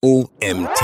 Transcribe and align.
OMT. 0.00 0.80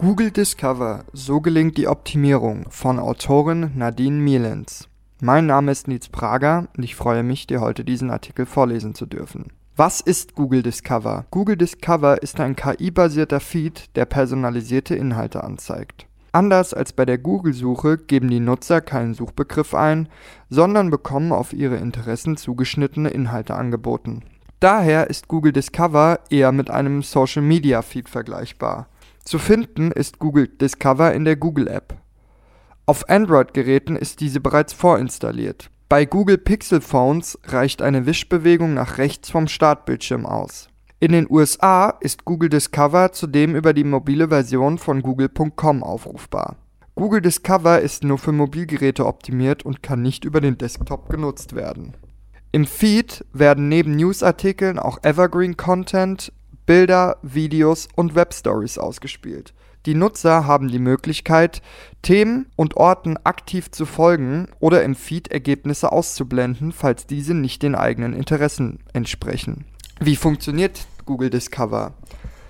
Google 0.00 0.32
Discover, 0.32 1.04
so 1.12 1.40
gelingt 1.40 1.78
die 1.78 1.86
Optimierung 1.86 2.66
von 2.68 2.98
Autorin 2.98 3.70
Nadine 3.76 4.20
Mielens. 4.20 4.88
Mein 5.22 5.46
Name 5.46 5.70
ist 5.70 5.86
Nils 5.86 6.08
Prager 6.08 6.66
und 6.76 6.82
ich 6.82 6.96
freue 6.96 7.22
mich, 7.22 7.46
dir 7.46 7.60
heute 7.60 7.84
diesen 7.84 8.10
Artikel 8.10 8.44
vorlesen 8.44 8.96
zu 8.96 9.06
dürfen. 9.06 9.52
Was 9.76 10.00
ist 10.00 10.34
Google 10.34 10.64
Discover? 10.64 11.26
Google 11.30 11.56
Discover 11.56 12.24
ist 12.24 12.40
ein 12.40 12.56
KI-basierter 12.56 13.38
Feed, 13.38 13.94
der 13.94 14.06
personalisierte 14.06 14.96
Inhalte 14.96 15.44
anzeigt. 15.44 16.08
Anders 16.32 16.74
als 16.74 16.92
bei 16.92 17.04
der 17.04 17.18
Google-Suche 17.18 17.98
geben 17.98 18.30
die 18.30 18.40
Nutzer 18.40 18.80
keinen 18.80 19.14
Suchbegriff 19.14 19.74
ein, 19.74 20.08
sondern 20.48 20.90
bekommen 20.90 21.30
auf 21.30 21.52
ihre 21.52 21.76
Interessen 21.76 22.36
zugeschnittene 22.36 23.10
Inhalte 23.10 23.54
angeboten. 23.54 24.24
Daher 24.60 25.08
ist 25.08 25.26
Google 25.26 25.52
Discover 25.52 26.20
eher 26.28 26.52
mit 26.52 26.68
einem 26.68 27.02
Social 27.02 27.42
Media 27.42 27.80
Feed 27.80 28.10
vergleichbar. 28.10 28.88
Zu 29.24 29.38
finden 29.38 29.90
ist 29.90 30.18
Google 30.18 30.48
Discover 30.48 31.14
in 31.14 31.24
der 31.24 31.36
Google 31.36 31.66
App. 31.66 31.94
Auf 32.84 33.08
Android-Geräten 33.08 33.96
ist 33.96 34.20
diese 34.20 34.38
bereits 34.38 34.74
vorinstalliert. 34.74 35.70
Bei 35.88 36.04
Google 36.04 36.36
Pixel 36.36 36.82
Phones 36.82 37.38
reicht 37.44 37.80
eine 37.80 38.04
Wischbewegung 38.04 38.74
nach 38.74 38.98
rechts 38.98 39.30
vom 39.30 39.48
Startbildschirm 39.48 40.26
aus. 40.26 40.68
In 40.98 41.12
den 41.12 41.26
USA 41.30 41.96
ist 42.00 42.26
Google 42.26 42.50
Discover 42.50 43.12
zudem 43.12 43.56
über 43.56 43.72
die 43.72 43.84
mobile 43.84 44.28
Version 44.28 44.76
von 44.76 45.00
google.com 45.00 45.82
aufrufbar. 45.82 46.56
Google 46.96 47.22
Discover 47.22 47.80
ist 47.80 48.04
nur 48.04 48.18
für 48.18 48.32
Mobilgeräte 48.32 49.06
optimiert 49.06 49.64
und 49.64 49.82
kann 49.82 50.02
nicht 50.02 50.26
über 50.26 50.42
den 50.42 50.58
Desktop 50.58 51.08
genutzt 51.08 51.54
werden. 51.54 51.94
Im 52.52 52.66
Feed 52.66 53.24
werden 53.32 53.68
neben 53.68 53.94
Newsartikeln 53.94 54.80
auch 54.80 54.98
Evergreen-Content, 55.04 56.32
Bilder, 56.66 57.18
Videos 57.22 57.86
und 57.94 58.16
Webstories 58.16 58.76
ausgespielt. 58.76 59.54
Die 59.86 59.94
Nutzer 59.94 60.46
haben 60.46 60.66
die 60.66 60.80
Möglichkeit, 60.80 61.62
Themen 62.02 62.46
und 62.56 62.76
Orten 62.76 63.16
aktiv 63.22 63.70
zu 63.70 63.86
folgen 63.86 64.48
oder 64.58 64.82
im 64.82 64.96
Feed 64.96 65.28
Ergebnisse 65.28 65.92
auszublenden, 65.92 66.72
falls 66.72 67.06
diese 67.06 67.34
nicht 67.34 67.62
den 67.62 67.76
eigenen 67.76 68.14
Interessen 68.14 68.80
entsprechen. 68.92 69.64
Wie 70.00 70.16
funktioniert 70.16 70.86
Google 71.06 71.30
Discover? 71.30 71.94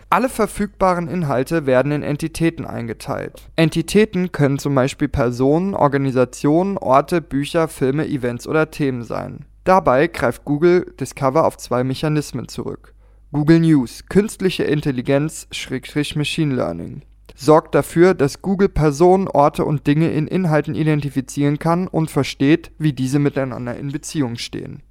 Alle 0.09 0.29
verfügbaren 0.29 1.09
Inhalte 1.09 1.67
werden 1.67 1.93
in 1.93 2.03
Entitäten 2.03 2.65
eingeteilt. 2.65 3.49
Entitäten 3.55 4.33
können 4.33 4.59
zum 4.59 4.75
Beispiel 4.75 5.09
Personen, 5.09 5.75
Organisationen, 5.75 6.79
Orte, 6.79 7.21
Bücher, 7.21 7.69
Filme, 7.69 8.09
Events 8.09 8.49
oder 8.49 8.71
Themen 8.71 9.05
sein. 9.05 9.45
Dabei 9.65 10.07
greift 10.07 10.45
Google 10.45 10.95
Discover 10.99 11.47
auf 11.47 11.59
zwei 11.59 11.85
Mechanismen 11.85 12.49
zurück. 12.49 12.95
Google 13.33 13.61
News, 13.61 14.07
künstliche 14.09 14.65
Intelligenz, 14.65 15.47
Schrägstrich 15.53 16.17
Machine 16.17 16.55
Learning, 16.55 17.03
sorgt 17.37 17.75
dafür, 17.75 18.15
dass 18.15 18.43
Google 18.43 18.69
Personen, 18.69 19.29
Orte 19.29 19.65
und 19.65 19.87
Dinge 19.87 20.11
in 20.11 20.27
Inhalten 20.27 20.75
identifizieren 20.75 21.59
kann 21.59 21.87
und 21.87 22.11
versteht, 22.11 22.73
wie 22.79 22.93
diese 22.93 23.19
miteinander 23.19 23.77
in 23.77 23.93
Beziehung 23.93 24.37
stehen. 24.37 24.83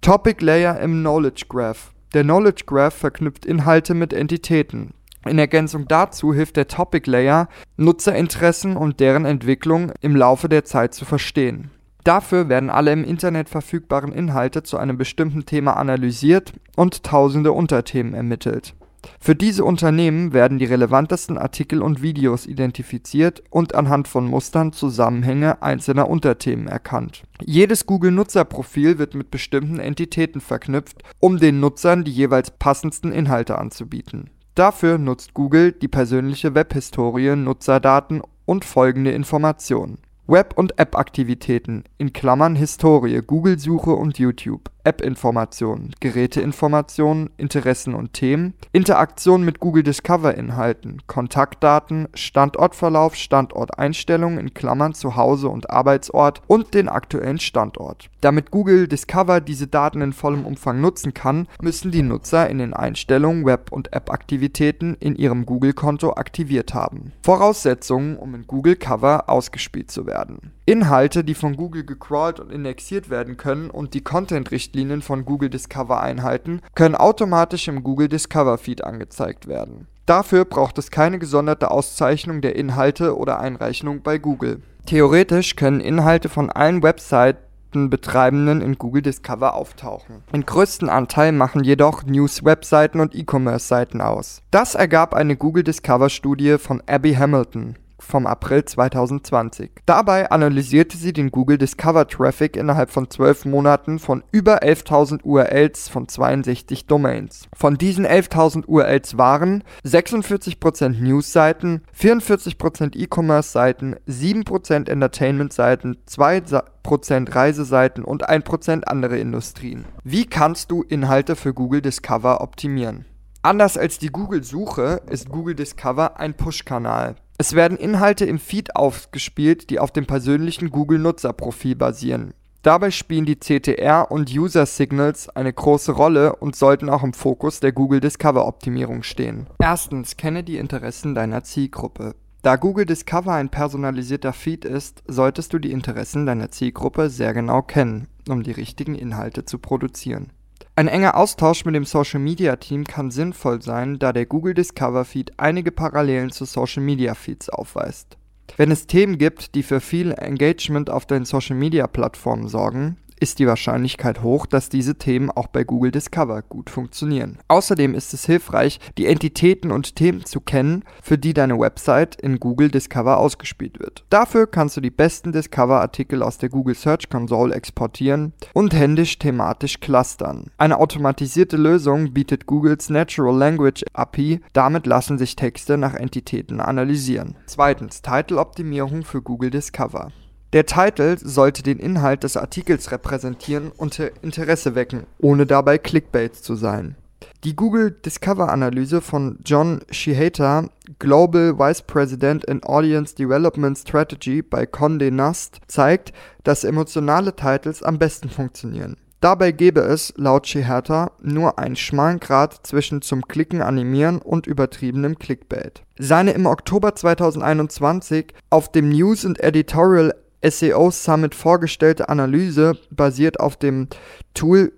Topic 0.00 0.44
Layer 0.44 0.78
im 0.80 1.00
Knowledge 1.00 1.46
Graph. 1.48 1.92
Der 2.14 2.22
Knowledge 2.22 2.64
Graph 2.66 2.94
verknüpft 2.94 3.44
Inhalte 3.44 3.94
mit 3.94 4.12
Entitäten. 4.12 4.94
In 5.26 5.38
Ergänzung 5.38 5.88
dazu 5.88 6.32
hilft 6.32 6.56
der 6.56 6.68
Topic 6.68 7.10
Layer, 7.10 7.48
Nutzerinteressen 7.76 8.76
und 8.76 9.00
deren 9.00 9.24
Entwicklung 9.24 9.92
im 10.00 10.14
Laufe 10.16 10.48
der 10.48 10.64
Zeit 10.64 10.94
zu 10.94 11.04
verstehen. 11.04 11.70
Dafür 12.04 12.48
werden 12.48 12.70
alle 12.70 12.92
im 12.92 13.04
Internet 13.04 13.48
verfügbaren 13.48 14.12
Inhalte 14.12 14.62
zu 14.62 14.78
einem 14.78 14.96
bestimmten 14.96 15.46
Thema 15.46 15.76
analysiert 15.76 16.52
und 16.76 17.02
tausende 17.02 17.52
Unterthemen 17.52 18.14
ermittelt. 18.14 18.74
Für 19.20 19.34
diese 19.34 19.64
Unternehmen 19.64 20.32
werden 20.32 20.58
die 20.58 20.64
relevantesten 20.64 21.38
Artikel 21.38 21.82
und 21.82 22.02
Videos 22.02 22.46
identifiziert 22.46 23.42
und 23.50 23.74
anhand 23.74 24.08
von 24.08 24.26
Mustern 24.26 24.72
Zusammenhänge 24.72 25.62
einzelner 25.62 26.08
Unterthemen 26.08 26.66
erkannt. 26.66 27.22
Jedes 27.44 27.86
Google-Nutzerprofil 27.86 28.98
wird 28.98 29.14
mit 29.14 29.30
bestimmten 29.30 29.78
Entitäten 29.78 30.40
verknüpft, 30.40 31.02
um 31.20 31.38
den 31.38 31.60
Nutzern 31.60 32.04
die 32.04 32.12
jeweils 32.12 32.50
passendsten 32.50 33.12
Inhalte 33.12 33.58
anzubieten. 33.58 34.30
Dafür 34.54 34.98
nutzt 34.98 35.34
Google 35.34 35.72
die 35.72 35.88
persönliche 35.88 36.54
Webhistorie, 36.54 37.36
Nutzerdaten 37.36 38.22
und 38.44 38.64
folgende 38.64 39.12
Informationen. 39.12 39.98
Web- 40.30 40.58
und 40.58 40.78
App-Aktivitäten 40.78 41.84
in 41.96 42.12
Klammern 42.12 42.54
(Historie, 42.54 43.22
Google-Suche 43.22 43.92
und 43.92 44.18
YouTube), 44.18 44.70
App-Informationen, 44.84 45.92
Geräteinformationen, 46.00 47.30
Interessen 47.36 47.94
und 47.94 48.12
Themen, 48.12 48.54
Interaktion 48.72 49.44
mit 49.44 49.60
Google-Discover-Inhalten, 49.60 51.02
Kontaktdaten, 51.06 52.08
Standortverlauf, 52.14 53.14
Standorteinstellungen 53.14 54.38
in 54.38 54.54
Klammern 54.54 54.94
(Zuhause 54.94 55.48
und 55.48 55.70
Arbeitsort) 55.70 56.42
und 56.46 56.74
den 56.74 56.88
aktuellen 56.88 57.38
Standort. 57.38 58.08
Damit 58.20 58.50
Google 58.50 58.88
Discover 58.88 59.40
diese 59.40 59.66
Daten 59.66 60.00
in 60.00 60.12
vollem 60.12 60.46
Umfang 60.46 60.80
nutzen 60.80 61.14
kann, 61.14 61.48
müssen 61.60 61.90
die 61.90 62.02
Nutzer 62.02 62.48
in 62.48 62.58
den 62.58 62.74
Einstellungen 62.74 63.44
Web- 63.44 63.72
und 63.72 63.92
App-Aktivitäten 63.92 64.96
in 65.00 65.16
ihrem 65.16 65.46
Google-Konto 65.46 66.14
aktiviert 66.14 66.74
haben. 66.74 67.12
Voraussetzungen, 67.22 68.16
um 68.16 68.34
in 68.34 68.46
Google 68.46 68.76
Cover 68.76 69.28
ausgespielt 69.28 69.90
zu 69.90 70.06
werden 70.06 70.52
Inhalte, 70.68 71.24
die 71.24 71.32
von 71.32 71.56
Google 71.56 71.82
gecrawlt 71.82 72.40
und 72.40 72.52
indexiert 72.52 73.08
werden 73.08 73.38
können 73.38 73.70
und 73.70 73.94
die 73.94 74.02
Content-Richtlinien 74.02 74.77
von 75.02 75.24
Google 75.24 75.50
Discover 75.50 76.00
einhalten, 76.00 76.60
können 76.74 76.94
automatisch 76.94 77.68
im 77.68 77.82
Google 77.82 78.08
Discover 78.08 78.58
Feed 78.58 78.84
angezeigt 78.84 79.48
werden. 79.48 79.88
Dafür 80.06 80.44
braucht 80.44 80.78
es 80.78 80.90
keine 80.90 81.18
gesonderte 81.18 81.70
Auszeichnung 81.70 82.40
der 82.40 82.56
Inhalte 82.56 83.16
oder 83.16 83.40
Einreichung 83.40 84.02
bei 84.02 84.18
Google. 84.18 84.62
Theoretisch 84.86 85.56
können 85.56 85.80
Inhalte 85.80 86.28
von 86.28 86.48
allen 86.50 86.82
Webseitenbetreibenden 86.82 88.62
in 88.62 88.78
Google 88.78 89.02
Discover 89.02 89.54
auftauchen. 89.54 90.22
Den 90.32 90.46
größten 90.46 90.88
Anteil 90.88 91.32
machen 91.32 91.64
jedoch 91.64 92.04
News-Webseiten 92.04 93.00
und 93.00 93.14
E-Commerce-Seiten 93.14 94.00
aus. 94.00 94.40
Das 94.50 94.74
ergab 94.74 95.12
eine 95.12 95.36
Google 95.36 95.64
Discover-Studie 95.64 96.56
von 96.58 96.82
Abby 96.86 97.14
Hamilton 97.14 97.76
vom 97.98 98.26
April 98.26 98.64
2020. 98.64 99.70
Dabei 99.86 100.30
analysierte 100.30 100.96
sie 100.96 101.12
den 101.12 101.30
Google 101.30 101.58
Discover 101.58 102.06
Traffic 102.06 102.56
innerhalb 102.56 102.90
von 102.90 103.10
12 103.10 103.44
Monaten 103.46 103.98
von 103.98 104.22
über 104.30 104.62
11.000 104.62 105.22
URLs 105.24 105.88
von 105.88 106.08
62 106.08 106.86
Domains. 106.86 107.48
Von 107.56 107.76
diesen 107.76 108.06
11.000 108.06 108.66
URLs 108.66 109.18
waren 109.18 109.64
46% 109.84 111.00
News-Seiten, 111.00 111.82
44% 111.98 112.96
E-Commerce-Seiten, 112.96 113.96
7% 114.08 114.88
Entertainment-Seiten, 114.88 115.96
2% 116.08 117.34
Reiseseiten 117.34 118.04
und 118.04 118.28
1% 118.28 118.84
andere 118.84 119.18
Industrien. 119.18 119.84
Wie 120.04 120.26
kannst 120.26 120.70
du 120.70 120.82
Inhalte 120.82 121.36
für 121.36 121.52
Google 121.52 121.82
Discover 121.82 122.40
optimieren? 122.40 123.04
Anders 123.42 123.78
als 123.78 123.98
die 123.98 124.08
Google-Suche 124.08 125.00
ist 125.08 125.28
Google 125.30 125.54
Discover 125.54 126.18
ein 126.18 126.34
Push-Kanal. 126.34 127.14
Es 127.40 127.54
werden 127.54 127.78
Inhalte 127.78 128.24
im 128.24 128.40
Feed 128.40 128.74
ausgespielt, 128.74 129.70
die 129.70 129.78
auf 129.78 129.92
dem 129.92 130.06
persönlichen 130.06 130.70
Google-Nutzerprofil 130.70 131.76
basieren. 131.76 132.34
Dabei 132.62 132.90
spielen 132.90 133.26
die 133.26 133.38
CTR 133.38 134.10
und 134.10 134.34
User 134.36 134.66
Signals 134.66 135.28
eine 135.28 135.52
große 135.52 135.92
Rolle 135.92 136.34
und 136.34 136.56
sollten 136.56 136.90
auch 136.90 137.04
im 137.04 137.12
Fokus 137.12 137.60
der 137.60 137.70
Google 137.70 138.00
Discover 138.00 138.48
Optimierung 138.48 139.04
stehen. 139.04 139.46
Erstens, 139.60 140.16
kenne 140.16 140.42
die 140.42 140.56
Interessen 140.56 141.14
deiner 141.14 141.44
Zielgruppe. 141.44 142.16
Da 142.42 142.56
Google 142.56 142.86
Discover 142.86 143.34
ein 143.34 143.50
personalisierter 143.50 144.32
Feed 144.32 144.64
ist, 144.64 145.04
solltest 145.06 145.52
du 145.52 145.60
die 145.60 145.70
Interessen 145.70 146.26
deiner 146.26 146.50
Zielgruppe 146.50 147.08
sehr 147.08 147.34
genau 147.34 147.62
kennen, 147.62 148.08
um 148.28 148.42
die 148.42 148.52
richtigen 148.52 148.96
Inhalte 148.96 149.44
zu 149.44 149.58
produzieren. 149.58 150.32
Ein 150.78 150.86
enger 150.86 151.16
Austausch 151.16 151.64
mit 151.64 151.74
dem 151.74 151.84
Social-Media-Team 151.84 152.84
kann 152.84 153.10
sinnvoll 153.10 153.60
sein, 153.60 153.98
da 153.98 154.12
der 154.12 154.26
Google 154.26 154.54
Discover 154.54 155.04
Feed 155.04 155.32
einige 155.36 155.72
Parallelen 155.72 156.30
zu 156.30 156.44
Social-Media-Feeds 156.44 157.48
aufweist. 157.48 158.16
Wenn 158.56 158.70
es 158.70 158.86
Themen 158.86 159.18
gibt, 159.18 159.56
die 159.56 159.64
für 159.64 159.80
viel 159.80 160.12
Engagement 160.12 160.88
auf 160.88 161.04
den 161.04 161.24
Social-Media-Plattformen 161.24 162.46
sorgen, 162.46 162.96
ist 163.18 163.38
die 163.38 163.46
Wahrscheinlichkeit 163.46 164.22
hoch, 164.22 164.46
dass 164.46 164.68
diese 164.68 164.96
Themen 164.96 165.30
auch 165.30 165.48
bei 165.48 165.64
Google 165.64 165.90
Discover 165.90 166.42
gut 166.42 166.70
funktionieren. 166.70 167.38
Außerdem 167.48 167.94
ist 167.94 168.14
es 168.14 168.26
hilfreich, 168.26 168.80
die 168.96 169.06
Entitäten 169.06 169.70
und 169.70 169.96
Themen 169.96 170.24
zu 170.24 170.40
kennen, 170.40 170.84
für 171.02 171.18
die 171.18 171.34
deine 171.34 171.58
Website 171.58 172.16
in 172.20 172.40
Google 172.40 172.70
Discover 172.70 173.18
ausgespielt 173.18 173.78
wird. 173.80 174.04
Dafür 174.10 174.46
kannst 174.46 174.76
du 174.76 174.80
die 174.80 174.90
besten 174.90 175.32
Discover-Artikel 175.32 176.22
aus 176.22 176.38
der 176.38 176.48
Google 176.48 176.74
Search 176.74 177.08
Console 177.10 177.54
exportieren 177.54 178.32
und 178.54 178.74
händisch 178.74 179.18
thematisch 179.18 179.80
clustern. 179.80 180.50
Eine 180.56 180.78
automatisierte 180.78 181.56
Lösung 181.56 182.12
bietet 182.12 182.46
Googles 182.46 182.90
Natural 182.90 183.36
Language 183.36 183.84
API, 183.92 184.40
damit 184.52 184.86
lassen 184.86 185.18
sich 185.18 185.36
Texte 185.36 185.76
nach 185.76 185.94
Entitäten 185.94 186.60
analysieren. 186.60 187.36
Zweitens, 187.46 188.02
Title-Optimierung 188.02 189.02
für 189.02 189.22
Google 189.22 189.50
Discover. 189.50 190.12
Der 190.54 190.64
Titel 190.64 191.18
sollte 191.22 191.62
den 191.62 191.78
Inhalt 191.78 192.24
des 192.24 192.38
Artikels 192.38 192.90
repräsentieren 192.90 193.70
und 193.76 193.98
Interesse 194.22 194.74
wecken, 194.74 195.06
ohne 195.18 195.44
dabei 195.44 195.76
Clickbait 195.76 196.34
zu 196.34 196.54
sein. 196.54 196.96
Die 197.44 197.54
Google 197.54 197.90
Discover 197.90 198.50
Analyse 198.50 199.02
von 199.02 199.38
John 199.44 199.80
Shihata, 199.90 200.70
Global 200.98 201.58
Vice 201.58 201.82
President 201.82 202.44
in 202.46 202.62
Audience 202.62 203.14
Development 203.14 203.76
Strategy 203.76 204.40
bei 204.40 204.64
Condé 204.64 205.10
Nast, 205.10 205.60
zeigt, 205.66 206.14
dass 206.44 206.64
emotionale 206.64 207.36
Titles 207.36 207.82
am 207.82 207.98
besten 207.98 208.30
funktionieren. 208.30 208.96
Dabei 209.20 209.52
gebe 209.52 209.80
es, 209.80 210.14
laut 210.16 210.46
Shihata, 210.46 211.10
nur 211.20 211.58
einen 211.58 211.76
schmalen 211.76 212.20
Grad 212.20 212.66
zwischen 212.66 213.02
zum 213.02 213.28
Klicken 213.28 213.60
animieren 213.60 214.18
und 214.20 214.46
übertriebenem 214.46 215.18
Clickbait. 215.18 215.82
Seine 215.98 216.30
im 216.30 216.46
Oktober 216.46 216.94
2021 216.94 218.32
auf 218.48 218.72
dem 218.72 218.88
News 218.88 219.26
and 219.26 219.40
Editorial 219.40 220.14
SEO 220.42 220.90
Summit 220.90 221.34
vorgestellte 221.34 222.08
Analyse 222.08 222.78
basiert 222.90 223.40
auf 223.40 223.56
dem 223.56 223.88
Tool 224.34 224.72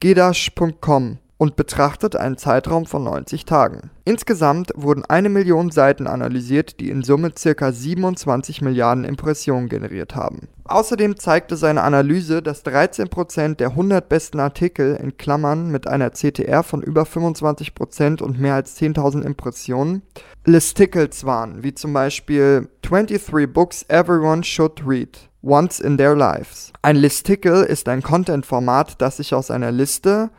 gedash.com 0.00 1.18
und 1.38 1.56
betrachtet 1.56 2.16
einen 2.16 2.38
Zeitraum 2.38 2.86
von 2.86 3.04
90 3.04 3.44
Tagen. 3.44 3.90
Insgesamt 4.04 4.72
wurden 4.74 5.04
eine 5.04 5.28
Million 5.28 5.70
Seiten 5.70 6.06
analysiert, 6.06 6.80
die 6.80 6.90
in 6.90 7.02
Summe 7.02 7.30
ca. 7.30 7.72
27 7.72 8.62
Milliarden 8.62 9.04
Impressionen 9.04 9.68
generiert 9.68 10.14
haben. 10.14 10.48
Außerdem 10.64 11.18
zeigte 11.18 11.56
seine 11.56 11.82
Analyse, 11.82 12.42
dass 12.42 12.64
13% 12.64 13.56
der 13.56 13.70
100 13.70 14.08
besten 14.08 14.40
Artikel 14.40 14.96
in 14.96 15.16
Klammern 15.16 15.70
mit 15.70 15.86
einer 15.86 16.10
CTR 16.10 16.62
von 16.62 16.82
über 16.82 17.02
25% 17.02 18.22
und 18.22 18.40
mehr 18.40 18.54
als 18.54 18.80
10.000 18.80 19.22
Impressionen 19.22 20.02
Listicles 20.48 21.24
waren, 21.24 21.64
wie 21.64 21.74
zum 21.74 21.92
Beispiel 21.92 22.68
23 22.82 23.52
Books 23.52 23.84
Everyone 23.88 24.44
Should 24.44 24.80
Read. 24.86 25.28
Once 25.42 25.80
in 25.80 25.98
Their 25.98 26.14
Lives. 26.14 26.72
Ein 26.82 26.94
Listicle 26.94 27.64
ist 27.64 27.88
ein 27.88 28.00
Content-Format, 28.00 29.00
das 29.00 29.16
sich 29.16 29.34
aus 29.34 29.50
einer 29.50 29.72
Liste 29.72 30.30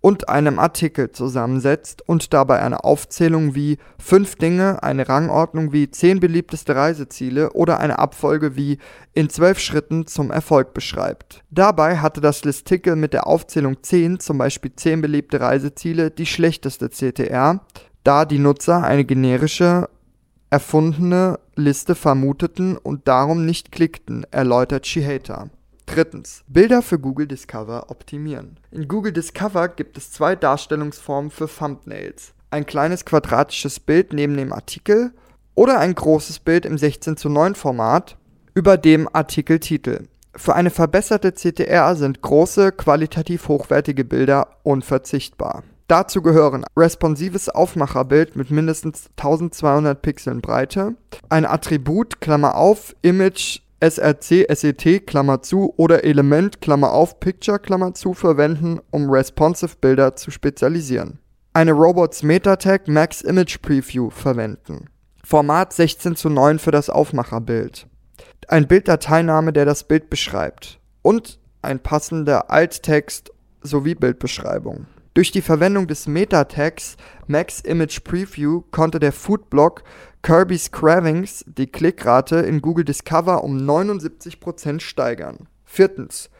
und 0.00 0.30
einem 0.30 0.58
Artikel 0.58 1.10
zusammensetzt 1.10 2.02
und 2.08 2.32
dabei 2.32 2.60
eine 2.60 2.84
Aufzählung 2.84 3.54
wie 3.54 3.76
fünf 3.98 4.36
Dinge, 4.36 4.82
eine 4.82 5.08
Rangordnung 5.08 5.72
wie 5.72 5.90
zehn 5.90 6.20
beliebteste 6.20 6.74
Reiseziele 6.74 7.52
oder 7.52 7.80
eine 7.80 7.98
Abfolge 7.98 8.56
wie 8.56 8.78
in 9.12 9.28
zwölf 9.28 9.58
Schritten 9.58 10.06
zum 10.06 10.30
Erfolg 10.30 10.72
beschreibt. 10.72 11.44
Dabei 11.50 11.98
hatte 11.98 12.22
das 12.22 12.44
Listicle 12.44 12.96
mit 12.96 13.12
der 13.12 13.26
Aufzählung 13.26 13.82
10, 13.82 14.20
zum 14.20 14.38
Beispiel 14.38 14.72
10 14.74 15.02
beliebte 15.02 15.40
Reiseziele, 15.40 16.10
die 16.10 16.26
schlechteste 16.26 16.88
CTR, 16.88 17.60
da 18.04 18.24
die 18.24 18.38
Nutzer 18.38 18.82
eine 18.82 19.04
generische, 19.04 19.88
erfundene 20.50 21.38
Liste 21.54 21.94
vermuteten 21.94 22.76
und 22.76 23.06
darum 23.06 23.46
nicht 23.46 23.72
klickten, 23.72 24.26
erläutert 24.30 24.86
Shihata. 24.86 25.50
Drittens. 25.86 26.44
Bilder 26.46 26.82
für 26.82 26.98
Google 26.98 27.26
Discover 27.26 27.90
optimieren. 27.90 28.58
In 28.70 28.86
Google 28.86 29.12
Discover 29.12 29.68
gibt 29.68 29.98
es 29.98 30.12
zwei 30.12 30.36
Darstellungsformen 30.36 31.30
für 31.30 31.48
Thumbnails. 31.48 32.32
Ein 32.50 32.66
kleines 32.66 33.04
quadratisches 33.04 33.80
Bild 33.80 34.12
neben 34.12 34.36
dem 34.36 34.52
Artikel 34.52 35.12
oder 35.54 35.78
ein 35.78 35.94
großes 35.94 36.40
Bild 36.40 36.64
im 36.64 36.78
16 36.78 37.16
zu 37.16 37.28
9 37.28 37.54
Format 37.54 38.16
über 38.54 38.76
dem 38.76 39.08
Artikeltitel. 39.12 40.06
Für 40.36 40.54
eine 40.54 40.70
verbesserte 40.70 41.32
CTR 41.32 41.96
sind 41.96 42.22
große, 42.22 42.72
qualitativ 42.72 43.48
hochwertige 43.48 44.04
Bilder 44.04 44.48
unverzichtbar. 44.62 45.64
Dazu 45.90 46.22
gehören 46.22 46.64
responsives 46.76 47.48
Aufmacherbild 47.48 48.36
mit 48.36 48.52
mindestens 48.52 49.10
1200 49.16 50.00
Pixeln 50.00 50.40
Breite, 50.40 50.94
ein 51.28 51.44
Attribut, 51.44 52.20
Klammer 52.20 52.54
auf, 52.54 52.94
Image 53.02 53.62
src, 53.82 54.46
set, 54.54 55.04
Klammer 55.08 55.42
zu, 55.42 55.74
oder 55.76 56.04
Element, 56.04 56.60
Klammer 56.60 56.92
auf, 56.92 57.18
Picture, 57.18 57.58
Klammer 57.58 57.92
zu 57.92 58.14
verwenden, 58.14 58.78
um 58.92 59.10
responsive 59.10 59.74
Bilder 59.80 60.14
zu 60.14 60.30
spezialisieren. 60.30 61.18
Eine 61.54 61.72
Robots 61.72 62.22
Metatag 62.22 62.86
Max 62.86 63.22
Image 63.22 63.60
Preview 63.60 64.10
verwenden. 64.10 64.90
Format 65.24 65.72
16 65.72 66.14
zu 66.14 66.28
9 66.28 66.60
für 66.60 66.70
das 66.70 66.88
Aufmacherbild. 66.88 67.88
Ein 68.46 68.68
Bilddateiname, 68.68 69.52
der 69.52 69.64
das 69.64 69.82
Bild 69.82 70.08
beschreibt. 70.08 70.78
Und 71.02 71.40
ein 71.62 71.80
passender 71.80 72.48
Alttext 72.48 73.32
sowie 73.60 73.96
Bildbeschreibung. 73.96 74.86
Durch 75.12 75.32
die 75.32 75.42
Verwendung 75.42 75.88
des 75.88 76.06
Meta-Tags 76.06 76.96
Max 77.26 77.60
Image 77.60 78.04
Preview 78.04 78.62
konnte 78.70 79.00
der 79.00 79.10
Foodblog 79.12 79.82
Kirby's 80.22 80.70
Cravings 80.70 81.44
die 81.48 81.66
Klickrate 81.66 82.36
in 82.36 82.62
Google 82.62 82.84
Discover 82.84 83.42
um 83.42 83.56
79% 83.56 84.80
steigern. 84.80 85.48
Viertens. 85.64 86.30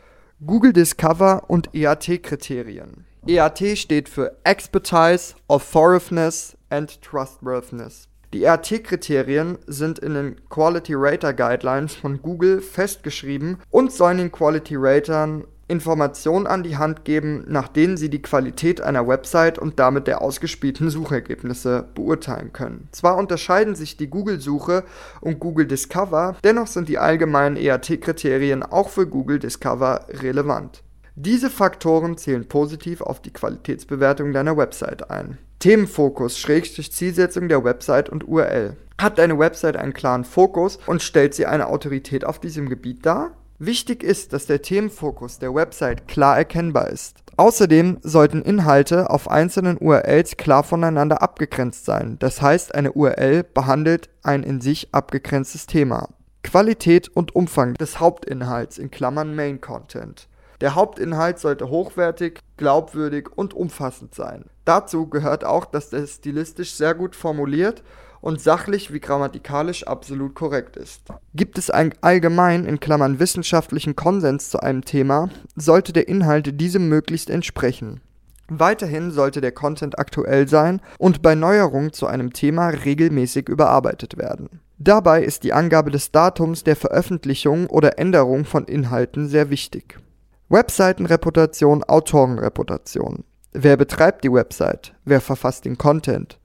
Google 0.46 0.72
Discover 0.72 1.44
und 1.48 1.74
EAT-Kriterien. 1.74 3.04
EAT 3.26 3.76
steht 3.76 4.08
für 4.08 4.36
Expertise, 4.44 5.34
Authoritiveness 5.48 6.56
and 6.70 7.02
Trustworthiness. 7.02 8.08
Die 8.32 8.44
EAT-Kriterien 8.44 9.58
sind 9.66 9.98
in 9.98 10.14
den 10.14 10.48
Quality 10.48 10.94
Rater 10.94 11.34
Guidelines 11.34 11.96
von 11.96 12.22
Google 12.22 12.60
festgeschrieben 12.60 13.58
und 13.70 13.90
sollen 13.92 14.18
den 14.18 14.30
Quality 14.30 14.76
Ratern 14.78 15.44
Informationen 15.70 16.46
an 16.46 16.62
die 16.62 16.76
Hand 16.76 17.04
geben, 17.04 17.44
nach 17.46 17.68
denen 17.68 17.96
Sie 17.96 18.10
die 18.10 18.20
Qualität 18.20 18.80
einer 18.80 19.06
Website 19.06 19.58
und 19.58 19.78
damit 19.78 20.06
der 20.06 20.20
ausgespielten 20.20 20.90
Suchergebnisse 20.90 21.88
beurteilen 21.94 22.52
können. 22.52 22.88
Zwar 22.92 23.16
unterscheiden 23.16 23.74
sich 23.74 23.96
die 23.96 24.10
Google-Suche 24.10 24.84
und 25.20 25.38
Google 25.38 25.66
Discover, 25.66 26.36
dennoch 26.44 26.66
sind 26.66 26.88
die 26.88 26.98
allgemeinen 26.98 27.56
EAT-Kriterien 27.56 28.62
auch 28.62 28.88
für 28.88 29.06
Google 29.06 29.38
Discover 29.38 30.06
relevant. 30.10 30.82
Diese 31.14 31.50
Faktoren 31.50 32.16
zählen 32.16 32.48
positiv 32.48 33.00
auf 33.00 33.20
die 33.20 33.32
Qualitätsbewertung 33.32 34.32
deiner 34.32 34.56
Website 34.56 35.10
ein. 35.10 35.38
Themenfokus, 35.58 36.38
Schrägstrich 36.38 36.92
Zielsetzung 36.92 37.48
der 37.48 37.62
Website 37.62 38.08
und 38.08 38.26
URL. 38.26 38.76
Hat 38.98 39.18
deine 39.18 39.38
Website 39.38 39.76
einen 39.76 39.92
klaren 39.92 40.24
Fokus 40.24 40.78
und 40.86 41.02
stellt 41.02 41.34
sie 41.34 41.46
eine 41.46 41.68
Autorität 41.68 42.24
auf 42.24 42.38
diesem 42.38 42.68
Gebiet 42.68 43.04
dar? 43.04 43.32
Wichtig 43.62 44.02
ist, 44.02 44.32
dass 44.32 44.46
der 44.46 44.62
Themenfokus 44.62 45.38
der 45.38 45.54
Website 45.54 46.08
klar 46.08 46.38
erkennbar 46.38 46.88
ist. 46.88 47.18
Außerdem 47.36 47.98
sollten 48.00 48.40
Inhalte 48.40 49.10
auf 49.10 49.30
einzelnen 49.30 49.76
URLs 49.76 50.38
klar 50.38 50.62
voneinander 50.62 51.20
abgegrenzt 51.20 51.84
sein. 51.84 52.16
Das 52.20 52.40
heißt, 52.40 52.74
eine 52.74 52.92
URL 52.92 53.44
behandelt 53.44 54.08
ein 54.22 54.44
in 54.44 54.62
sich 54.62 54.94
abgegrenztes 54.94 55.66
Thema. 55.66 56.08
Qualität 56.42 57.10
und 57.10 57.36
Umfang 57.36 57.74
des 57.74 58.00
Hauptinhalts 58.00 58.78
in 58.78 58.90
Klammern 58.90 59.36
Main 59.36 59.60
Content. 59.60 60.26
Der 60.62 60.74
Hauptinhalt 60.74 61.38
sollte 61.38 61.68
hochwertig, 61.68 62.40
glaubwürdig 62.56 63.28
und 63.36 63.52
umfassend 63.52 64.14
sein. 64.14 64.46
Dazu 64.64 65.06
gehört 65.06 65.44
auch, 65.44 65.66
dass 65.66 65.92
er 65.92 66.06
stilistisch 66.06 66.72
sehr 66.72 66.94
gut 66.94 67.14
formuliert 67.14 67.82
und 68.20 68.40
sachlich 68.40 68.92
wie 68.92 69.00
grammatikalisch 69.00 69.86
absolut 69.86 70.34
korrekt 70.34 70.76
ist. 70.76 71.02
Gibt 71.34 71.58
es 71.58 71.70
einen 71.70 71.94
allgemein 72.00 72.64
in 72.64 72.80
Klammern 72.80 73.18
wissenschaftlichen 73.18 73.96
Konsens 73.96 74.50
zu 74.50 74.60
einem 74.60 74.84
Thema, 74.84 75.30
sollte 75.56 75.92
der 75.92 76.08
Inhalt 76.08 76.60
diesem 76.60 76.88
möglichst 76.88 77.30
entsprechen. 77.30 78.00
Weiterhin 78.48 79.12
sollte 79.12 79.40
der 79.40 79.52
Content 79.52 79.98
aktuell 79.98 80.48
sein 80.48 80.80
und 80.98 81.22
bei 81.22 81.36
Neuerungen 81.36 81.92
zu 81.92 82.08
einem 82.08 82.32
Thema 82.32 82.68
regelmäßig 82.70 83.48
überarbeitet 83.48 84.18
werden. 84.18 84.60
Dabei 84.78 85.22
ist 85.22 85.44
die 85.44 85.52
Angabe 85.52 85.92
des 85.92 86.10
Datums 86.10 86.64
der 86.64 86.74
Veröffentlichung 86.74 87.68
oder 87.68 87.98
Änderung 87.98 88.44
von 88.44 88.64
Inhalten 88.64 89.28
sehr 89.28 89.50
wichtig. 89.50 90.00
Webseitenreputation, 90.48 91.84
Autorenreputation. 91.84 93.22
Wer 93.52 93.76
betreibt 93.76 94.24
die 94.24 94.32
Website? 94.32 94.94
Wer 95.04 95.20
verfasst 95.20 95.64
den 95.64 95.78
Content? 95.78 96.39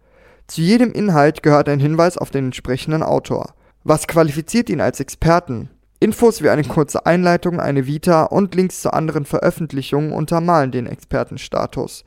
Zu 0.47 0.61
jedem 0.61 0.91
Inhalt 0.91 1.41
gehört 1.41 1.67
ein 1.69 1.79
Hinweis 1.79 2.17
auf 2.17 2.29
den 2.29 2.45
entsprechenden 2.45 3.01
Autor. 3.01 3.55
Was 3.83 4.07
qualifiziert 4.07 4.69
ihn 4.69 4.81
als 4.81 4.99
Experten? 4.99 5.69
Infos 5.99 6.43
wie 6.43 6.49
eine 6.49 6.63
kurze 6.63 7.05
Einleitung, 7.05 7.59
eine 7.59 7.87
Vita 7.87 8.23
und 8.23 8.53
Links 8.53 8.81
zu 8.81 8.93
anderen 8.93 9.25
Veröffentlichungen 9.25 10.11
untermalen 10.11 10.71
den 10.71 10.85
Expertenstatus. 10.85 12.05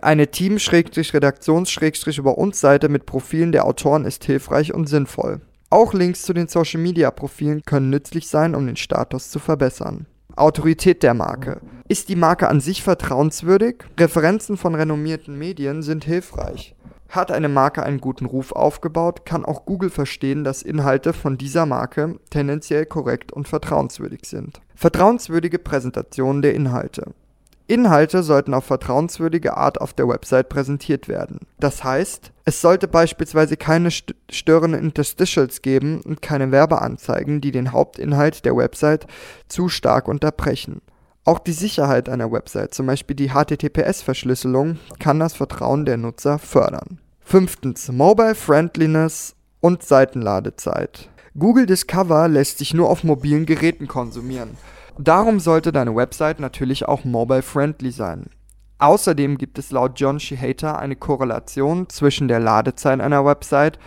Eine 0.00 0.30
Team-Redaktions-über 0.30 2.38
uns 2.38 2.60
Seite 2.60 2.88
mit 2.88 3.06
Profilen 3.06 3.52
der 3.52 3.66
Autoren 3.66 4.06
ist 4.06 4.24
hilfreich 4.24 4.72
und 4.72 4.88
sinnvoll. 4.88 5.40
Auch 5.70 5.92
Links 5.92 6.22
zu 6.22 6.32
den 6.32 6.48
Social-Media-Profilen 6.48 7.62
können 7.64 7.90
nützlich 7.90 8.28
sein, 8.28 8.54
um 8.54 8.66
den 8.66 8.76
Status 8.76 9.30
zu 9.30 9.38
verbessern. 9.38 10.06
Autorität 10.36 11.02
der 11.02 11.14
Marke. 11.14 11.60
Ist 11.86 12.08
die 12.08 12.16
Marke 12.16 12.48
an 12.48 12.60
sich 12.60 12.82
vertrauenswürdig? 12.82 13.84
Referenzen 13.98 14.56
von 14.56 14.74
renommierten 14.74 15.38
Medien 15.38 15.82
sind 15.82 16.04
hilfreich. 16.04 16.74
Hat 17.14 17.30
eine 17.30 17.48
Marke 17.48 17.84
einen 17.84 18.00
guten 18.00 18.26
Ruf 18.26 18.50
aufgebaut, 18.50 19.24
kann 19.24 19.44
auch 19.44 19.66
Google 19.66 19.90
verstehen, 19.90 20.42
dass 20.42 20.62
Inhalte 20.62 21.12
von 21.12 21.38
dieser 21.38 21.64
Marke 21.64 22.18
tendenziell 22.28 22.86
korrekt 22.86 23.32
und 23.32 23.46
vertrauenswürdig 23.46 24.22
sind. 24.24 24.60
Vertrauenswürdige 24.74 25.60
Präsentation 25.60 26.42
der 26.42 26.54
Inhalte. 26.54 27.12
Inhalte 27.68 28.24
sollten 28.24 28.52
auf 28.52 28.64
vertrauenswürdige 28.64 29.56
Art 29.56 29.80
auf 29.80 29.94
der 29.94 30.08
Website 30.08 30.48
präsentiert 30.48 31.06
werden. 31.06 31.38
Das 31.60 31.84
heißt, 31.84 32.32
es 32.46 32.60
sollte 32.60 32.88
beispielsweise 32.88 33.56
keine 33.56 33.90
störenden 33.92 34.82
Interstitials 34.82 35.62
geben 35.62 36.00
und 36.00 36.20
keine 36.20 36.50
Werbeanzeigen, 36.50 37.40
die 37.40 37.52
den 37.52 37.70
Hauptinhalt 37.70 38.44
der 38.44 38.56
Website 38.56 39.06
zu 39.46 39.68
stark 39.68 40.08
unterbrechen. 40.08 40.82
Auch 41.24 41.38
die 41.38 41.52
Sicherheit 41.52 42.08
einer 42.08 42.32
Website, 42.32 42.74
zum 42.74 42.86
Beispiel 42.86 43.16
die 43.16 43.30
HTTPS-Verschlüsselung, 43.30 44.78
kann 44.98 45.20
das 45.20 45.32
Vertrauen 45.32 45.86
der 45.86 45.96
Nutzer 45.96 46.38
fördern. 46.38 46.98
Fünftens, 47.26 47.90
Mobile 47.90 48.34
Friendliness 48.34 49.34
und 49.60 49.82
Seitenladezeit. 49.82 51.08
Google 51.36 51.64
Discover 51.64 52.28
lässt 52.28 52.58
sich 52.58 52.74
nur 52.74 52.90
auf 52.90 53.02
mobilen 53.02 53.46
Geräten 53.46 53.88
konsumieren. 53.88 54.50
Darum 54.98 55.40
sollte 55.40 55.72
deine 55.72 55.96
Website 55.96 56.38
natürlich 56.38 56.86
auch 56.86 57.04
mobile 57.04 57.42
friendly 57.42 57.90
sein. 57.90 58.26
Außerdem 58.78 59.38
gibt 59.38 59.58
es 59.58 59.70
laut 59.70 59.92
John 59.98 60.20
Shehater 60.20 60.78
eine 60.78 60.96
Korrelation 60.96 61.88
zwischen 61.88 62.28
der 62.28 62.40
Ladezeit 62.40 63.00
einer 63.00 63.24
Website 63.24 63.78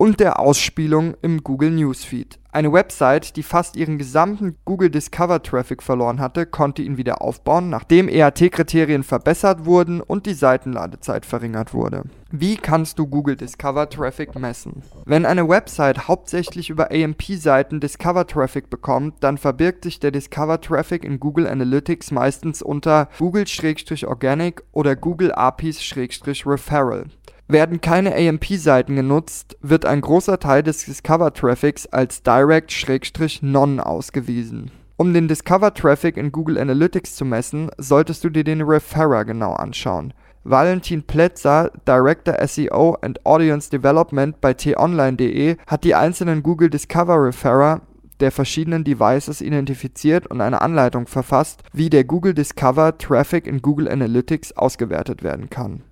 und 0.00 0.18
der 0.18 0.40
Ausspielung 0.40 1.14
im 1.20 1.44
Google 1.44 1.72
Newsfeed. 1.72 2.38
Eine 2.52 2.72
Website, 2.72 3.36
die 3.36 3.42
fast 3.42 3.76
ihren 3.76 3.98
gesamten 3.98 4.56
Google 4.64 4.90
Discover 4.90 5.42
Traffic 5.42 5.82
verloren 5.82 6.20
hatte, 6.20 6.46
konnte 6.46 6.80
ihn 6.80 6.96
wieder 6.96 7.20
aufbauen, 7.20 7.68
nachdem 7.68 8.08
EAT-Kriterien 8.08 9.04
verbessert 9.04 9.66
wurden 9.66 10.00
und 10.00 10.24
die 10.24 10.32
Seitenladezeit 10.32 11.26
verringert 11.26 11.74
wurde. 11.74 12.04
Wie 12.32 12.56
kannst 12.56 12.98
du 12.98 13.06
Google 13.06 13.36
Discover 13.36 13.88
Traffic 13.88 14.36
messen? 14.38 14.82
Wenn 15.04 15.26
eine 15.26 15.48
Website 15.48 16.08
hauptsächlich 16.08 16.70
über 16.70 16.90
AMP-Seiten 16.90 17.78
Discover 17.78 18.26
Traffic 18.26 18.70
bekommt, 18.70 19.16
dann 19.20 19.36
verbirgt 19.36 19.84
sich 19.84 20.00
der 20.00 20.12
Discover 20.12 20.60
Traffic 20.60 21.04
in 21.04 21.20
Google 21.20 21.46
Analytics 21.46 22.10
meistens 22.10 22.62
unter 22.62 23.08
Google-Organic 23.18 24.62
oder 24.72 24.96
Google 24.96 25.32
APIs-Referral. 25.32 27.06
Werden 27.50 27.80
keine 27.80 28.14
AMP-Seiten 28.14 28.94
genutzt, 28.94 29.56
wird 29.60 29.84
ein 29.84 30.00
großer 30.02 30.38
Teil 30.38 30.62
des 30.62 30.84
Discover-Traffics 30.84 31.86
als 31.86 32.22
Direct-Non 32.22 33.80
ausgewiesen. 33.80 34.70
Um 34.96 35.12
den 35.12 35.26
Discover-Traffic 35.26 36.16
in 36.16 36.30
Google 36.30 36.58
Analytics 36.58 37.16
zu 37.16 37.24
messen, 37.24 37.68
solltest 37.76 38.22
du 38.22 38.30
dir 38.30 38.44
den 38.44 38.62
Referrer 38.62 39.24
genau 39.24 39.54
anschauen. 39.54 40.14
Valentin 40.44 41.02
Plätzer, 41.02 41.72
Director 41.88 42.36
SEO 42.46 42.96
and 43.02 43.26
Audience 43.26 43.68
Development 43.68 44.40
bei 44.40 44.54
t-online.de, 44.54 45.56
hat 45.66 45.82
die 45.82 45.96
einzelnen 45.96 46.44
Google 46.44 46.70
Discover 46.70 47.16
Referrer 47.16 47.80
der 48.20 48.30
verschiedenen 48.30 48.84
Devices 48.84 49.40
identifiziert 49.40 50.28
und 50.28 50.40
eine 50.40 50.60
Anleitung 50.62 51.08
verfasst, 51.08 51.64
wie 51.72 51.90
der 51.90 52.04
Google 52.04 52.32
Discover 52.32 52.96
Traffic 52.96 53.48
in 53.48 53.60
Google 53.60 53.88
Analytics 53.88 54.52
ausgewertet 54.52 55.24
werden 55.24 55.50
kann 55.50 55.82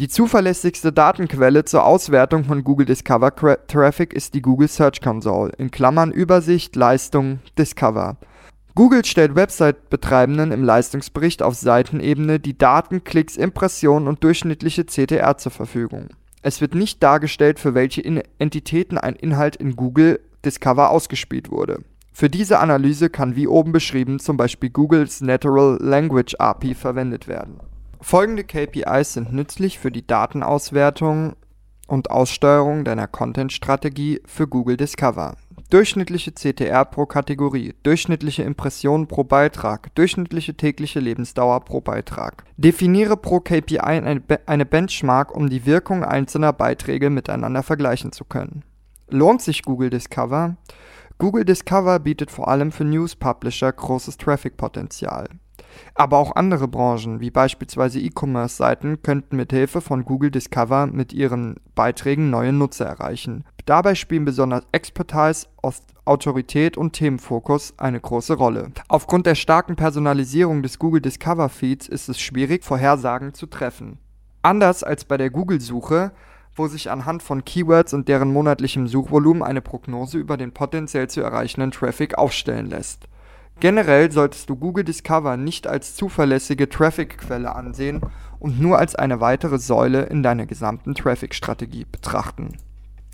die 0.00 0.08
zuverlässigste 0.08 0.92
Datenquelle 0.92 1.64
zur 1.64 1.84
Auswertung 1.84 2.42
von 2.42 2.64
Google 2.64 2.86
Discover 2.86 3.32
Traffic 3.68 4.12
ist 4.12 4.34
die 4.34 4.42
Google 4.42 4.66
Search 4.66 5.00
Console 5.00 5.52
in 5.56 5.70
Klammern 5.70 6.10
(Übersicht 6.10 6.74
Leistung 6.74 7.38
Discover). 7.56 8.16
Google 8.74 9.04
stellt 9.04 9.36
Website-Betreibenden 9.36 10.50
im 10.50 10.64
Leistungsbericht 10.64 11.44
auf 11.44 11.54
Seitenebene 11.54 12.40
die 12.40 12.58
Daten, 12.58 13.04
Klicks, 13.04 13.36
Impressionen 13.36 14.08
und 14.08 14.24
durchschnittliche 14.24 14.84
CTR 14.84 15.38
zur 15.38 15.52
Verfügung. 15.52 16.08
Es 16.42 16.60
wird 16.60 16.74
nicht 16.74 17.00
dargestellt, 17.00 17.60
für 17.60 17.74
welche 17.74 18.02
Entitäten 18.40 18.98
ein 18.98 19.14
Inhalt 19.14 19.54
in 19.54 19.76
Google 19.76 20.18
Discover 20.44 20.90
ausgespielt 20.90 21.52
wurde. 21.52 21.84
Für 22.12 22.28
diese 22.28 22.58
Analyse 22.58 23.10
kann 23.10 23.36
wie 23.36 23.46
oben 23.46 23.70
beschrieben 23.70 24.18
zum 24.18 24.36
Beispiel 24.36 24.70
Googles 24.70 25.20
Natural 25.20 25.78
Language 25.80 26.34
API 26.40 26.74
verwendet 26.74 27.28
werden 27.28 27.60
Folgende 28.04 28.44
KPIs 28.44 29.14
sind 29.14 29.32
nützlich 29.32 29.78
für 29.78 29.90
die 29.90 30.06
Datenauswertung 30.06 31.36
und 31.86 32.10
Aussteuerung 32.10 32.84
deiner 32.84 33.06
Content-Strategie 33.06 34.20
für 34.26 34.46
Google 34.46 34.76
Discover. 34.76 35.36
Durchschnittliche 35.70 36.34
CTR 36.34 36.84
pro 36.84 37.06
Kategorie, 37.06 37.74
durchschnittliche 37.82 38.42
Impressionen 38.42 39.08
pro 39.08 39.24
Beitrag, 39.24 39.94
durchschnittliche 39.94 40.54
tägliche 40.54 41.00
Lebensdauer 41.00 41.64
pro 41.64 41.80
Beitrag. 41.80 42.44
Definiere 42.58 43.16
pro 43.16 43.40
KPI 43.40 43.80
eine, 43.80 44.66
Benchmark, 44.66 45.34
um 45.34 45.48
die 45.48 45.64
Wirkung 45.64 46.04
einzelner 46.04 46.52
Beiträge 46.52 47.08
miteinander 47.08 47.62
vergleichen 47.62 48.12
zu 48.12 48.26
können. 48.26 48.64
Lohnt 49.08 49.40
sich 49.40 49.62
Google 49.62 49.88
Discover? 49.88 50.56
Google 51.16 51.46
Discover 51.46 52.00
bietet 52.00 52.30
vor 52.30 52.48
allem 52.48 52.70
für 52.70 52.84
News 52.84 53.16
Publisher 53.16 53.72
großes 53.72 54.18
Traffic-Potenzial. 54.18 55.26
Aber 55.94 56.18
auch 56.18 56.36
andere 56.36 56.68
Branchen, 56.68 57.20
wie 57.20 57.30
beispielsweise 57.30 58.00
E-Commerce-Seiten, 58.00 59.02
könnten 59.02 59.36
mit 59.36 59.52
Hilfe 59.52 59.80
von 59.80 60.04
Google 60.04 60.30
Discover 60.30 60.86
mit 60.86 61.12
ihren 61.12 61.56
Beiträgen 61.74 62.30
neue 62.30 62.52
Nutzer 62.52 62.86
erreichen. 62.86 63.44
Dabei 63.66 63.94
spielen 63.94 64.24
besonders 64.24 64.66
Expertise, 64.72 65.46
Autorität 66.04 66.76
und 66.76 66.92
Themenfokus 66.92 67.74
eine 67.78 67.98
große 67.98 68.34
Rolle. 68.34 68.72
Aufgrund 68.88 69.26
der 69.26 69.34
starken 69.34 69.74
Personalisierung 69.74 70.62
des 70.62 70.78
Google 70.78 71.00
Discover 71.00 71.48
Feeds 71.48 71.88
ist 71.88 72.08
es 72.08 72.20
schwierig, 72.20 72.62
Vorhersagen 72.64 73.32
zu 73.32 73.46
treffen. 73.46 73.98
Anders 74.42 74.82
als 74.82 75.06
bei 75.06 75.16
der 75.16 75.30
Google-Suche, 75.30 76.12
wo 76.54 76.68
sich 76.68 76.90
anhand 76.90 77.22
von 77.22 77.44
Keywords 77.44 77.94
und 77.94 78.08
deren 78.08 78.32
monatlichem 78.32 78.86
Suchvolumen 78.86 79.42
eine 79.42 79.62
Prognose 79.62 80.18
über 80.18 80.36
den 80.36 80.52
potenziell 80.52 81.08
zu 81.08 81.22
erreichenden 81.22 81.70
Traffic 81.70 82.18
aufstellen 82.18 82.66
lässt. 82.66 83.06
Generell 83.60 84.10
solltest 84.10 84.50
du 84.50 84.56
Google 84.56 84.84
Discover 84.84 85.36
nicht 85.36 85.66
als 85.66 85.94
zuverlässige 85.94 86.68
Traffic-Quelle 86.68 87.54
ansehen 87.54 88.00
und 88.38 88.60
nur 88.60 88.78
als 88.78 88.94
eine 88.94 89.20
weitere 89.20 89.58
Säule 89.58 90.02
in 90.02 90.22
deiner 90.22 90.46
gesamten 90.46 90.94
Traffic-Strategie 90.94 91.86
betrachten. 91.90 92.56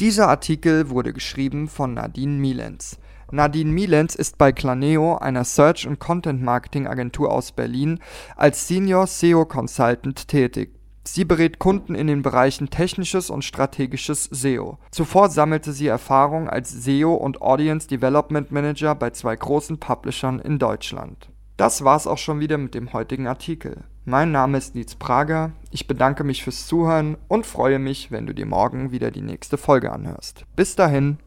Dieser 0.00 0.28
Artikel 0.28 0.88
wurde 0.88 1.12
geschrieben 1.12 1.68
von 1.68 1.94
Nadine 1.94 2.38
Mielens. 2.38 2.99
Nadine 3.30 3.70
Mielens 3.70 4.16
ist 4.16 4.38
bei 4.38 4.50
Claneo, 4.50 5.16
einer 5.18 5.44
Search- 5.44 5.87
und 5.87 6.00
Content-Marketing-Agentur 6.00 7.30
aus 7.30 7.52
Berlin, 7.52 8.00
als 8.35 8.66
Senior 8.66 9.06
SEO 9.06 9.44
Consultant 9.44 10.26
tätig. 10.26 10.79
Sie 11.12 11.24
berät 11.24 11.58
Kunden 11.58 11.96
in 11.96 12.06
den 12.06 12.22
Bereichen 12.22 12.70
technisches 12.70 13.30
und 13.30 13.44
strategisches 13.44 14.28
SEO. 14.30 14.78
Zuvor 14.92 15.28
sammelte 15.28 15.72
sie 15.72 15.88
Erfahrung 15.88 16.48
als 16.48 16.70
SEO 16.70 17.14
und 17.14 17.42
Audience 17.42 17.88
Development 17.88 18.52
Manager 18.52 18.94
bei 18.94 19.10
zwei 19.10 19.34
großen 19.34 19.78
Publishern 19.78 20.38
in 20.38 20.60
Deutschland. 20.60 21.28
Das 21.56 21.82
war's 21.82 22.06
auch 22.06 22.18
schon 22.18 22.38
wieder 22.38 22.58
mit 22.58 22.76
dem 22.76 22.92
heutigen 22.92 23.26
Artikel. 23.26 23.82
Mein 24.04 24.30
Name 24.30 24.58
ist 24.58 24.76
Nils 24.76 24.94
Prager, 24.94 25.50
ich 25.72 25.88
bedanke 25.88 26.22
mich 26.22 26.44
fürs 26.44 26.68
Zuhören 26.68 27.16
und 27.26 27.44
freue 27.44 27.80
mich, 27.80 28.12
wenn 28.12 28.28
du 28.28 28.32
dir 28.32 28.46
morgen 28.46 28.92
wieder 28.92 29.10
die 29.10 29.20
nächste 29.20 29.58
Folge 29.58 29.90
anhörst. 29.90 30.44
Bis 30.54 30.76
dahin. 30.76 31.18